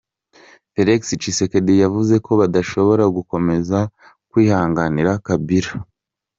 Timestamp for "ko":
2.25-2.31